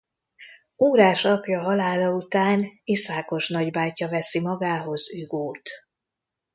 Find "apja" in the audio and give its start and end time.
1.25-1.61